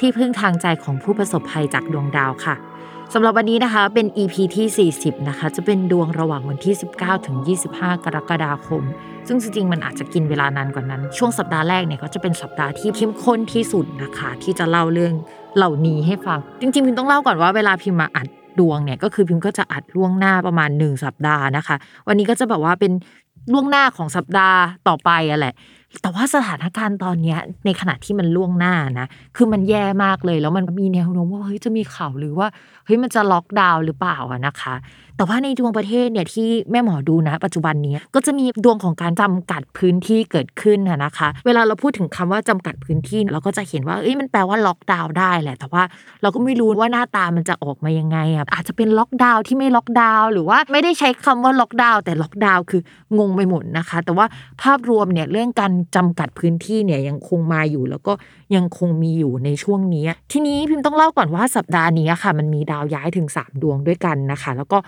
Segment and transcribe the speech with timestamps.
[0.00, 2.54] ที่พึ่งทางใจของผู้ประสบภัยจากดวงดาวค่ะ
[3.14, 7.36] สำหรับวันนี้นะคะเป็น EP ที่ 40 นะคะ จะเป็นดวงระหว่างวันที่ 19 ถึง
[7.70, 8.82] 25 กรกฎาคม
[9.26, 15.14] ซึ่งจริงๆ มันอาจจะกินเวลานานกว่านั้น ช่วงสัปดาห์แรกเนี่ยก็จะเป็นสัปดาห์ที่เข้มข้นที่สุดนะคะ ที่จะเล่าเรื่อง
[15.56, 18.28] เหล่านี้ให้ฟัง จริงๆ พิมต้องเล่าก่อนว่าเวลาพิมมาอัด
[18.58, 21.76] ดวงเนี่ยก็คือพิมก็จะอัดล่วงหน้าประมาณ 1 สัปดาห์นะคะ
[22.08, 22.92] วันนี้ก็จะแบบว่าเป็น
[23.52, 25.54] ล่วงหน้าของสัปดาห์ต่อไปอะแหละ
[26.02, 32.48] แต่ว่าสถานการณ์ตอนนี้ในขณะที่มันล่วงหน้านะ คือมันแย่มากเลย แล้วมันมีแนวโน้มว่าเฮ้ยจะมีข่าวหรือว่า
[32.84, 34.74] เฮ้ยมันจะล็อกดาวน์หรือเปล่าอะนะคะ
[35.16, 45.82] แต่ว่าในดวงประเทศเนี่ยที่แม่หมอดูนะ ปัจจุบันนี้ก็จะมีดวงของการจำกัดพื้นที่เกิดขึ้นนะคะ เวลาเราพูดถึงคำว่าจำกัดพื้นที่เราก็จะเห็นว่าเอ้ยมันแปลว่าล็อกดาวน์ได้แหละ แต่ว่า
[46.22, 52.82] เราก็ไม่รู้ว่าหน้าตามันจะออกมายังไงอะอาจจะเป็นล็อกดาวน์ที่ไม่ล็อกดาวน์หรือว่าไม่ได้ใช้คำว่าล็อกดาวน์แต่ล็อกดาวน์คือ
[53.18, 54.26] งงไปหมดนะคะ แต่ว่า
[54.62, 58.12] ภาพรวมเนี่ยเรื่องการจำกัดพื้นที่เนี่ยยังคงมาอยู่ แล้วก็
[58.56, 64.78] ยังคงมีอยู่ในช่วงนี้ ทีนี้พิมพ์ต้องเล่าก่อนว่าสัปดาห์นี้ค่ะ มันมีดาวย้ายถึง 3 ดวงด้วยกันนะคะ แล้วก็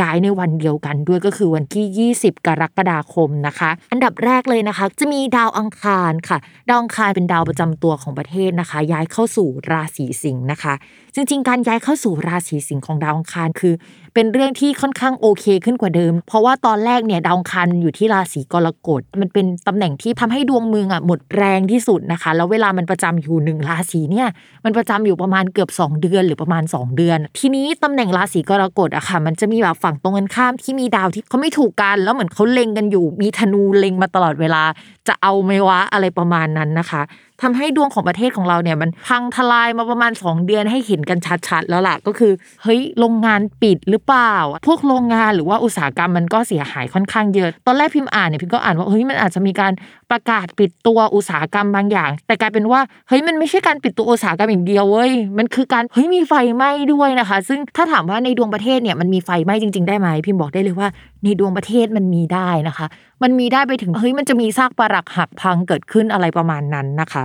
[0.00, 6.38] ย้ายในวันเดียวกันด้วยก็คือวันที่ 20 กรกฎาคมนะคะ อันดับแรกเลยนะคะ จะมีดาวอังคารค่ะ
[6.68, 10.74] ดาวอังคารเป็นดาวประจำตัวของประเทศนะคะ ย้ายเข้าสู่ราศีสิงห์นะคะ
[11.14, 13.74] จริง ๆ การย้ายเข้าสู่ราศีสิงห์ของดาวอังคารคือ
[14.14, 24.28] เป็นเรื่องที่ค่อนข้างโอเคขึ้นกว่าเดิม เพราะว่าตอนแรกเนี่ยดาวอังคารอยู่ที่ราศีกรกฎมันเป็นตำแหน่งที่ทำให้ดวงเมืองอะหมดแรงที่สุดนะคะ แล้วเวลามันประจำาอยู่หนึ่งราศีเนี่ย
[24.64, 34.62] มันประจำอยู่ประมาณเกือบ 2 เดือนหรือประมาณ 2 เดือน ทีนี้ตำแหน่งราศีกรกฎอะค่ะ มันจะมีแบบฝั่งตรงกันข้ามที่มีดาวที่เขาไม่ถูกกันแล้วเหมือนเขาเล็งกันอยู่ มีธนูเล็งมาตลอดเวลา
[35.08, 37.02] จะเอาไหมวะอะไรประมาณนั้นนะคะ
[37.42, 42.32] ทำให้ดวงของประเทศของเราเนี่ยมันพังทลายมาประมาณ 2 เดือนให้เห็นกันชัดๆ แล้วล่ะก็คือ
[42.62, 44.34] เฮ้ยโรงงานปิดหรือเปล่า
[44.66, 49.72] พวกโรงงานหรือว่าอุตสาหกรรมมันก็เสียหายค่อนข้างเยอะ ตอนแรกพิมพ์อ่านเนี่ยพิมก็อ่านว่าเฮ้ยมันอาจจะมีการ
[50.10, 60.88] ประกาศปิดตัวอุตสาหกรรมบางอย่าง แต่กลายเป็นว่าเฮ้ยมันไม่ใช่การปิดตัวอุตสาหกรรมอย่างเดียวเว้ยมันคือการเฮ้ยมีไฟไหม้ด้วยนะคะ ซึ่งถ้าถามว่าในดวงประเทศเนี่ยมันมีไฟไหม้จริง ๆได้ไหมพิมบอกได้เลยว่า
[61.24, 62.86] ในดวงประเทศมันมีได้นะคะ
[63.22, 67.24] มันมีได้ไปถึงเฮ้ยมันจะมีซากปรักหักพังเกิดขึ้นอะไรประมาณนั้นนะคะ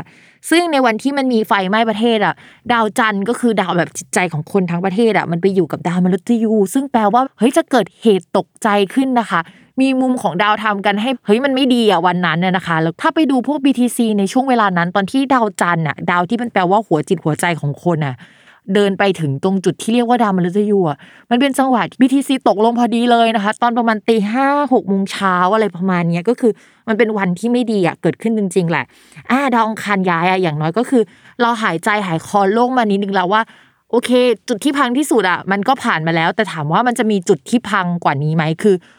[0.49, 2.33] ซึ่งในวันที่มันมีไฟไหม้ประเทศอะ
[2.71, 9.39] ดาวจันทร์ก็คือดาวแบบจิตใจของคนทั้งประเทศอะมันไปอยู่กับดาวมฤตยู ซึ่งแปลว่าเฮ้ยจะเกิดเหตุตกใจขึ้นนะคะ
[9.81, 18.15] มีมุมของดาวทำกันให้เฮ้ยมันไม่ดีอะวันนั้นน่ยนะคะแล้วถ้าไปดูพวก BTC ในช่วงเวลานั้น ตอนที่ดาวจันทร์อะดาวที่มันแปลว่าหัวจิตหัวใจของคนอะ
[18.75, 20.97] เดินไปถึงตรงจุดที่เรียกว่าดาวมฤตยูอะ
[21.29, 26.51] มันเป็นจังหวะ BTC ตกลงพอดีเลยนะคะ ตอนประมาณตีห้าหกโมงเช้าอะไรประมาณนี้ก็คือ
[26.87, 28.85] มันเป็นวันที่ไม่ดีอะเกิดขึ้นจริง ๆ แหละ
[29.31, 31.03] อ่าดาวองคารย้ายอะอย่างน้อยก็คือ
[31.41, 33.41] เราหายใจหายคอโล่งมานิดนึงแล้วว่า
[33.91, 34.09] โอเค
[34.49, 38.75] จุดที่พังที่สุดอะมันก็ผ่านมาแล้ว แต่ถามว่ามันจะมีจุดที่พังกว่านี้ไหมคือ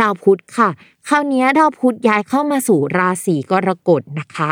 [0.00, 0.68] ดาวพุธค่ะ
[1.08, 4.50] คราวนี้ดาวพุธย้ายเข้ามาสู่ราศีกรกฎนะคะ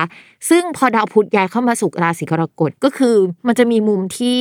[0.48, 3.14] ซึ่งพอดาวพุธย้ายเข้ามาสู่ราศีกรกฎก็คือ
[3.46, 4.38] มันจะมีมุมที่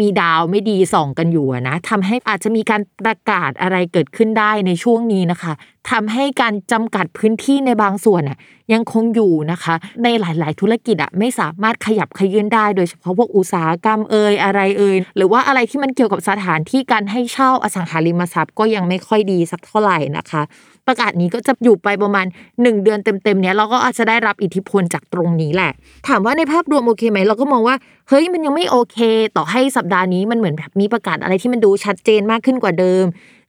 [0.00, 5.52] มีดาวไม่ดีส่องกันอยู่นะทำให้อาจจะมีการประกาศอะไรเกิดขึ้นได้ในช่วงนี้นะคะ
[5.90, 8.38] ทำให้การจำกัดพื้นที่ในบางส่วนอะ
[8.72, 20.42] ยังคงอยู่นะคะ ในหลาย ๆ ธุรกิจอะไม่สามารถขยับขยื่นได้ โดยเฉพาะพวกอุตสาหกรรมเอ่ยอะไรเอ่ยหรือว่าอะไรที่มันเกี่ยวกับสถานที่การให้เช่าอสังหาริมทรัพย์ก็ยังไม่ค่อยดีสักเท่าไหร่นะคะ
[20.88, 25.72] ประกาศนี้ก็จะอยู่ไปประมาณ 1 เดือนเต็มๆเนี้ยเราก็อาจจะได้รับอิทธิพลจากตรงนี้แหละ
[26.08, 27.76] ถามว่าในภาพรวมโอเคไหมเราก็มองว่า
[28.08, 28.98] เฮ้ยมันยังไม่โอเค
[29.36, 33.04] ต่อให้สัปดาห์นี้มันเหมือนแบบมีประกาศอะไรที่มันดูชัดเจนมากขึ้นกว่าเดิม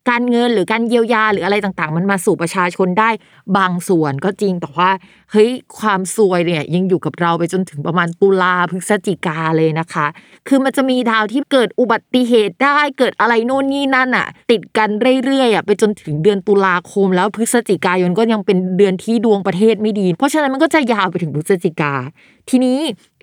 [0.09, 3.09] การเงินหรือการเยียวยาหรืออะไรต่างๆ มันมาสู่ประชาชนได้
[3.57, 4.89] บางส่วนก็จริงแต่ว่า
[5.31, 5.49] เฮ้ย
[5.79, 10.07] ความซวยเนี่ยยังอยู่กับเราไปจนถึงประมาณตุลาพฤศจิกาเลยนะคะ
[10.47, 14.89] คือมันจะมีดาวที่เกิดอุบัติเหตุได้เกิดอะไรโน่นนี่นั่นอะ ติดกัน
[15.25, 21.93] เรื่อยๆอะไปจนถึงเดือนตุลาคม แล้วพฤศจิกายนก็ยังเป็นเดือนที่ดวงประเทศไม่ดี เพราะฉะนั้นมันก็จะยาวไปถึงพฤศจิกา
[22.49, 22.77] ทีนี้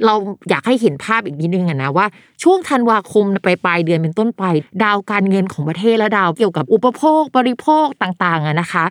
[0.06, 0.14] เรา
[0.50, 2.06] อยากให้เห็นภาพอีกนิดนึงอะนะว่า
[2.42, 4.44] ช่วงธันวาคมไปปลายเดือนเป็นต้นไป
[4.82, 8.84] ดาวการเงินของประเทศและดาวเกี่ยวกับอุปโภคบริโภคต่างๆอะนะคะ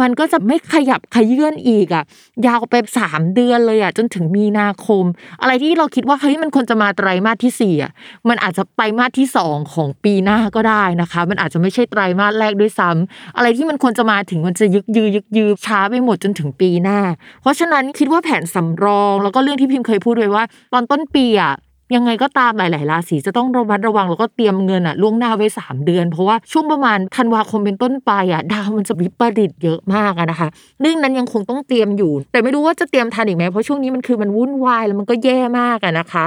[0.00, 2.04] มันก็จะไม่ขยับขยื่นอีกอะ
[2.46, 5.04] ยาวไปสามเดือนเลยอะจนถึงมีนาคม
[5.40, 7.92] อะไรที่เราคิดว่าเฮ้ยมันควรจะมาไตรมาสที่สี่อะ
[8.28, 16.98] มันอาจจะไตรมาสที่สองของปีหน้าก็ได้นะคะ มันอาจจะไม่ใช่ไตรมาสแรกด้วยซ้ำอะไรที่มันควรจะมาถึงมันจะยึกยือยึกยือช้าไปหมดจนถึงปีหน้า
[17.42, 21.54] เพราะฉะนั้นคิดว่าแผนสำรองแล้วก็เรื่องที่พิมเคยพูดไว้ว่า ตอนต้นปีอะ
[21.96, 30.48] ยังไงก็ตามหลาย ๆ ราศีจะต้องระมัดระวังแล้วก็เตรียมเงินอะล่วงหน้าไว้ 3 เดือน เพราะว่าช่วงประมาณธันวาคมเป็นต้นไปอะดาวมันจะวิปริตเยอะมากอะนะคะ
[30.80, 36.26] เรื่องนั้นยังคงต้องเตรียมอยู่ แต่ไม่รู้ว่าจะเตรียมทันอีกไหมเพราะช่วงนี้มันคือมันวุ่นวายแล้วมันก็แย่มากอะนะคะ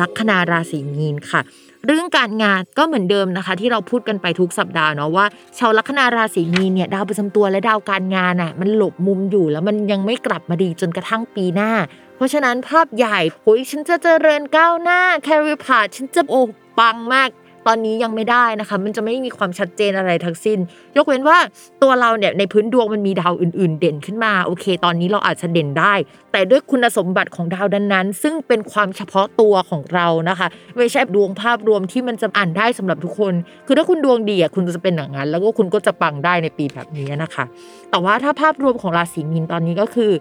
[0.00, 1.40] ลัคนาราศีมีนค่ะ
[1.86, 5.26] เรื่องการงานก็เหมือนเดิมนะคะ ที่เราพูดกันไปทุกสัปดาห์เนาะว่า
[5.58, 11.72] ชาวลัคนาราศีมีนเนี่ยดาวประจำตัวและดาวการงานอะมันหลบมุมอยู่แล้วมันยังไม่กลับมาดีจนกระทั่งปีหน้า
[12.16, 16.42] เพราะฉะนั้นภาพใหญ่โอ้ยฉันจะเจริญก้าวหน้าแคริพาฉันจะโอ้
[16.78, 17.28] ปังมาก
[17.70, 20.58] ตอนนี้ยังไม่ได้นะคะ มันจะไม่มีความชัดเจนอะไรทั้งสิ้น
[20.96, 21.38] ยกเว้นว่า
[21.82, 25.94] ตัวเราเนี่ยในพื้นดวงมันมีดาวอื่น ๆ เด่นขึ้นมาโอเค ตอนนี้เราอาจจะเด่นได้
[26.32, 33.34] แต่ด้วยคุณสมบัติของดาวดันั้น ซึ่งเป็นความเฉพาะตัวของเรานะคะ ไม่ใช่ดวงภาพรวมที่มันจะอ่านได้สำหรับทุกคน
[33.66, 37.44] คือถ้าคุณดวงดีอะคุณจะเป็นอย่างนั้น แล้วก็คุณก็จะปังได้ในปีแบบนี้นะคะ
[37.90, 40.12] แต่ว่าถ้าภาพรวมของราศีมีนตอนนี้ก็คือ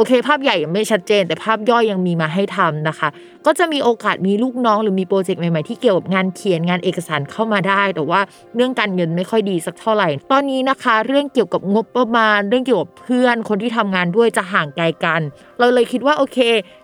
[0.00, 3.08] อเค ภาพใหญ่ยังไม่ชัดเจน แต่ภาพย่อยยังมีมาให้ทำนะคะ
[3.46, 8.20] ก็จะมีโอกาสมีลูกน้องหรือมีโปรเจกต์ใหม่ๆที่เกี่ยวกับงานเขียนงานเอกสารเข้ามาได้ แต่ว่า
[8.54, 15.20] เรื่องการเงินไม่ค่อยดีสักเท่าไหร่ ตอนนี้นะคะ เรื่องเกี่ยวกับงบประมาณ เรื่องเกี่ยวกับเพื่อนคนที่ทำงานด้วยจะห่างไกลกัน
[15.58, 16.38] เราเลยคิดว่าโอเค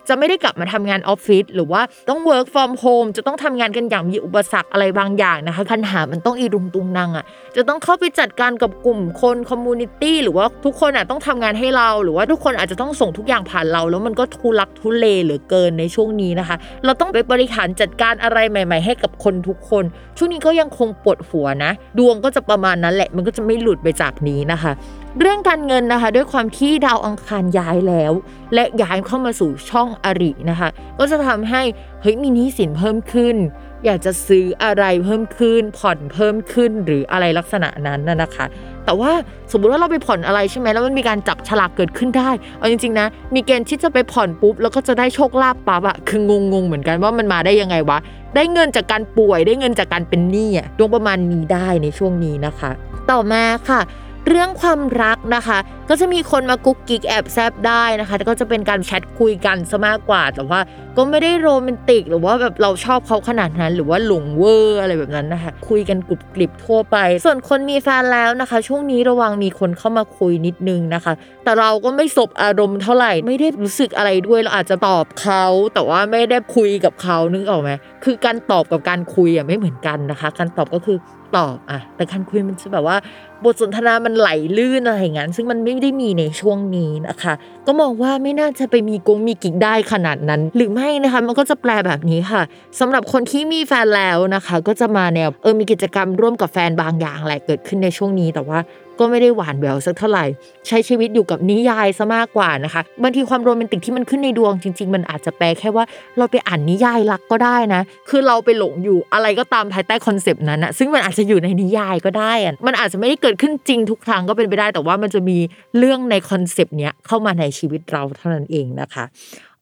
[0.09, 7.25] จะไม่ได้กลับมาทำงานออฟฟิศหรือว่าต้อง work from home จะต้องทำงานกันอย่างมีอุปสรรคอะไรบางอย่างนะคะปัญหามันต้องอีรุงตุงนังอะ
[7.57, 19.85] จะต้องเข้าไปจัดการกับกลุ่มคน community หรือว่าทุกคนอะต้องทำงานให้เรา หรือว่าทุกคนอาจจะต้องส่งทุกอย่างผ่านเรา แล้วมันก็ทุลักทุเลเหลือเกินในช่วงนี้นะคะ เราต้องไปบริหารจัดการอะไรใหม่ ๆ ให้กับคนทุกคน
[20.17, 24.73] ช่วงนี้ก็ยังคงปวดหัวนะ ดวงก็จะประมาณนั้นแหละ มันก็จะไม่หลุดไปจากนี้นะคะ
[25.21, 28.13] เรื่องการเงินนะคะ ด้วยความที่ดาวอังคารย้ายแล้ว
[28.55, 30.69] และย้ายเข้ามาสู่ช่องอรินะคะ
[30.99, 31.63] ก็จะทำให้
[32.03, 33.37] เฮ้ยมีหนี้สินเพิ่มขึ้น
[33.85, 38.47] อยากจะซื้ออะไรเพิ่มขึ้น ผ่อนเพิ่มขึ้นหรืออะไรลักษณะนั้นน่ะนะคะ
[38.85, 39.11] แต่ว่า
[39.53, 47.99] สมมุติว่าเราไปผ่อนอะไรใช่ไหมแล้วมันมีการจับฉลากเกิดขึ้นได้เอาจริงๆนะมีเกณฑ์ที่จะไปผ่อนปุ๊บแล้วก็จะได้โชคลาภปั๊บอะคืองงๆเหมือนกันว่ามันมาได้ยังไงวะ
[48.35, 52.71] ได้เงินจากการป่วยได้เงินจากการเป็นหนี้อะดวงประมาณนี้ได้ในช่วงนี้นะคะ
[53.11, 53.81] ต่อมาค่ะ
[54.29, 60.61] เรื่องความรักนะคะ ก็จะมีคนมากุ๊กกิ๊กแอบแซบได้นะคะแต่ก็จะเป็นการแชทคุยกันซะมากกว่า แต่ว่า
[60.97, 71.13] ก็ไม่ได้โรแมนติก หรือว่าแบบเราชอบเขาขนาดนั้น หรือว่าหลงเวอร์อะไรแบบนั้นนะคะคุยกันกรุบกริบทั่วไป ส่วนคนมีแฟนแล้วนะคะ ช่วงนี้ระวังมีคนเข้ามาคุยนิดนึงนะคะ
[71.45, 77.71] แต่เราก็ไม่สบอารมณ์เท่าไหร่ไม่ได้รู้สึกอะไรด้วยเราอาจจะตอบเขา แต่ว่าไม่ได้คุยกับเขานึกออกไหม
[78.05, 80.99] คือการตอบกับการคุยอะไม่เหมือนกันนะคะ การตอบก็คือ
[81.39, 82.97] ตอบอะแต่การคุยมันจะแบบว่า
[83.45, 87.33] บทสนทนามันไหลลื่นอะไรอย่างนั้นซึ่งมันไม่ได้มีในช่วงนี้นะคะ
[87.67, 92.43] ก็มองว่าไม่น่าจะไปมีกงมีกิ๊กได้ขนาดนั้น หรือไม่นะคะมันก็จะแปลแบบนี้ค่ะ
[92.81, 98.59] สำหรับคนที่มีแฟนแล้วนะคะ ก็จะมาแนวเออมีกิจกรรมร่วมกับแฟนบางอย่างอะไรเกิดขึ้นในช่วงนี้แต่ว่า
[98.99, 100.25] ก็ไม่ได้หวานแหววสักเท่าไหร่
[100.67, 105.85] ใช้ชีวิตอยู่กับนิยายซะมากกว่านะคะบางทีความโรแมนติกที่มันขึ้นในดวงจริง ๆ มันอาจจะแปลแค่ว่า
[106.19, 115.39] เราไปอ่านนิยายรักก็ได้นะ คือเราไปหลงอยู่อะไรก็ตามภายใต้ concept นั้นนะซึ่งมันอาจจะอยู่ในนิยายก็ได้อะมันอาจจะไม่ได้เกิดขึ้นจริงทุกครั้งก็เป็นไปได้ แต่ว่ามันจะมี
[115.79, 119.05] เรื่องใน concept เนี้ยเข้ามาในชีวิตเราเท่านั้นเองนะคะ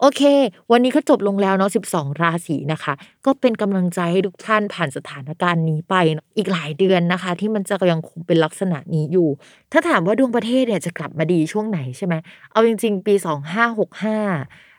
[0.01, 0.23] โอเค
[0.73, 2.95] วันนี้ก็จบลงแล้วเนาะ 12 ราศีนะคะ
[3.27, 5.95] ก็เป็นกำลังใจให้ทุกท่านผ่านสถานการณ์นี้ไป
[6.37, 9.29] อีกหลายเดือนนะคะ ที่มันจะยังคงเป็นลักษณะนี้อยู่
[9.73, 12.15] ถ้าถามว่าดวงประเทศเนี่ยจะกลับมาดีช่วงไหนใช่ไหม
[12.53, 14.19] เอาจริง ๆ ปี 2565